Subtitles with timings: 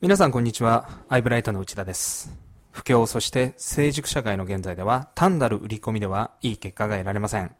[0.00, 0.88] 皆さんこんにちは。
[1.08, 2.32] アイブライトの内田です。
[2.70, 7.50] 不況、そして成熟社会の現在では、単なる売り込みではいい結果が得られません。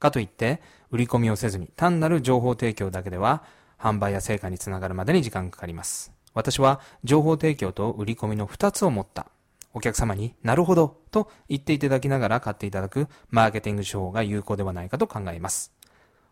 [0.00, 0.60] かといって、
[0.90, 3.44] 売り込みをせずに単なる情報提供だけでは、
[3.78, 6.10] 販売や成果につながるまでに時間がかかります。
[6.34, 9.26] 私は、情報提供と売り込みの二つを持った。
[9.72, 15.72] お客様になるほどと言っていただきながら買っていただくマーケティング手法が有効ではないかと考えます。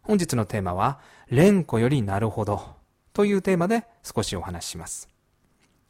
[0.03, 2.75] 本日のテーマは、連呼よりなるほど
[3.13, 5.16] というテーマで少しお話しします。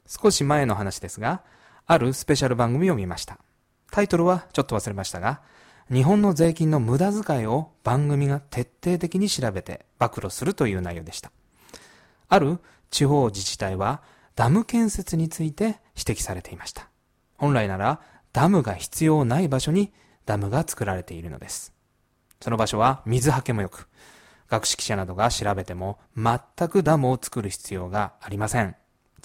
[0.06, 1.42] 少し前の話ですが、
[1.86, 3.38] あるスペシャル番組を見ました。
[3.90, 5.40] タイトルはちょっと忘れましたが、
[5.92, 11.30] 日本の税金の無駄遣いを番組が徹底的に調べて暴露するという内容でした。
[12.28, 12.58] ある
[12.90, 14.02] 地方自治体は
[14.34, 16.88] ダム建設について指摘されていました。
[17.36, 18.00] 本来なら
[18.32, 19.92] ダムが必要ない場所に
[20.24, 21.72] ダムが作られているのです。
[22.40, 23.88] その場所は水はけも良く、
[24.48, 28.76] 学識者などが調べても全くダムを作る必要がありません。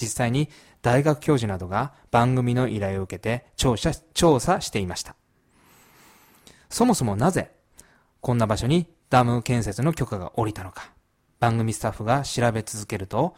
[0.01, 0.49] 実際に
[0.81, 5.15] 大学教授などが番組の依頼を受けて調査調査していました。
[6.69, 7.51] そもそもなぜ
[8.21, 10.91] こんな場所にダム建設の許可が下りたのか。
[11.39, 13.35] 番組スタッフが調べ続けると、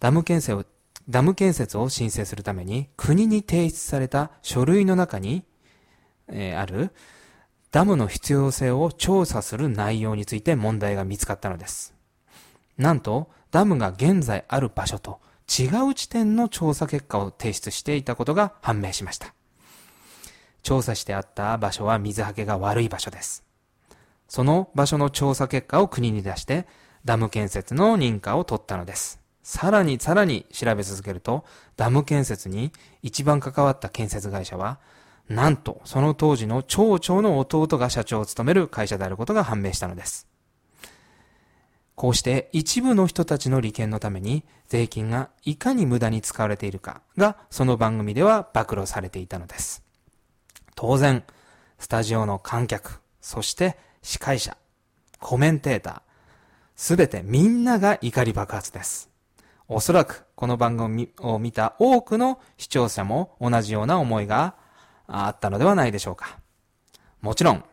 [0.00, 0.64] ダム建設を
[1.08, 5.44] ダム建設を申請するために国に提出された書類の中に、
[6.28, 6.90] えーある
[7.70, 11.94] ダムの必要性を調査する内容について問題が見つかったのです。
[12.78, 19.34] なんと、ダムが現在ある場所と違う地点の調査結果を提出していたことが判明しました。
[20.62, 23.44] 調査してあった場所は水はけが悪い場所です。
[24.28, 26.66] その場所の調査結果を国に出して、
[27.04, 29.18] ダム建設の認可を取ったのです。
[29.42, 31.44] さらにさらに調べ続けると、
[31.76, 32.70] ダム建設に
[33.02, 34.78] 一番関わった建設会社は、
[35.28, 40.26] なんとその当時の町長の弟が社長を務める会社であることが判明したのです。
[41.98, 49.82] こうして一部の人たちの利権のために税金がいかに無駄に使われているかがその番組では暴露されていたのです。
[50.76, 51.24] 当然、
[51.80, 54.56] スタジオの観客、そして司会者、
[55.18, 56.00] コメンテーター、
[56.76, 59.10] すべてみんなが怒り爆発です。
[59.66, 64.54] おそらくこの番組を見た多くの視聴者も同じような思いが
[65.08, 66.38] あったのではないでしょうか。
[67.22, 67.64] もちろん、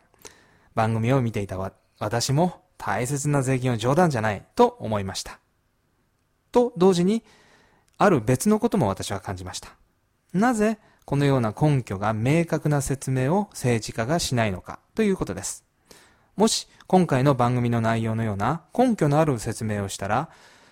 [0.74, 1.56] 番組を見ていた
[2.00, 5.38] 私も大切な税金は冗談じゃないと思いました。
[6.52, 7.22] と同時に、
[7.98, 9.70] ある別のことも私は感じました。
[10.32, 15.64] なぜこのような根拠が明確な説明を政治家がしないのかということです。
[16.36, 20.28] もし今回の番組の内容のような根拠のある説明をしたら、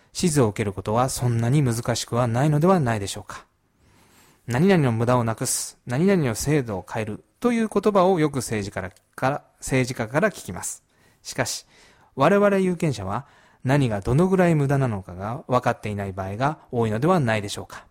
[0.08, 3.46] 指示を受けることはそんなに難しくはないのではないでしょうか。
[4.46, 10.82] 何々の無駄をなくす、何々の制度を変えるという言葉をよく政治からから政治家から聞きます。
[11.22, 11.66] しかし、
[12.16, 13.26] 我々有権者は
[13.64, 17.86] 何がどのぐらい無駄なのかが分かっていない場合が多いのではないでしょうか。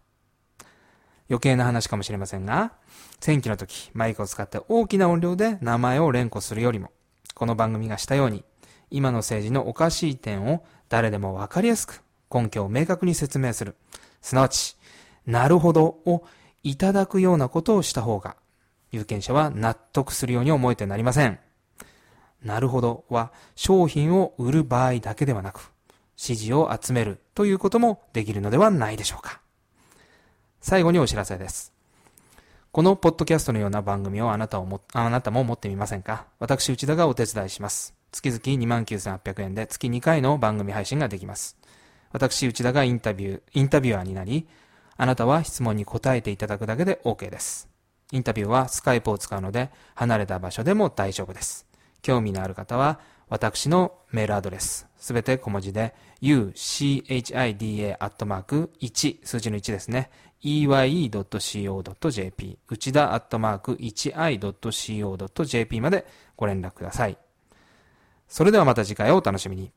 [1.30, 2.74] 余計な話かもしれませんが、
[3.20, 6.92] 選挙の時、マイクを使って大きな音量で名前を連呼するよりも、
[7.34, 8.44] この番組がしたように、
[8.92, 13.76] 今の政治のおかしい点を誰でも分かりやすく根拠を明確に説明する。
[14.22, 14.78] すなわち、
[15.26, 16.24] なるほどを
[16.62, 18.36] いただくようなことをした方が、
[18.92, 21.40] 有権者は納得するように思えてなりません。
[22.44, 25.72] なるほどは商品を売る場合だけではなく、
[26.16, 29.42] 支持を集めるということもできるのではないでしょうか。
[30.62, 31.74] 最後にお知らせです。
[32.72, 36.26] このポッドキャストのような番組をあなたをも、あなたも持ってみませんか？
[36.40, 37.94] 私、内田がお手伝いします。
[38.12, 41.58] 月々29,800円で月2回の番組配信ができます。
[42.12, 44.48] 私、内田がインタビュー、インタビュアーになり、
[44.98, 47.70] あなたは質問に答えていただくだけで OK です。
[48.12, 51.66] インタビューはスカイプを使うので、離れた場所でも大丈夫です。
[52.04, 53.00] 興味のある方は、
[53.30, 60.12] 私のメールアドレス、すべて小文字で、uchida.1、数字の1ですね。
[60.44, 61.80] eye.co.jp、
[62.68, 66.06] 内田 .1i.co.jp まで
[66.36, 67.18] ご連絡ください。
[68.28, 69.72] それではまた次回をお楽しみに。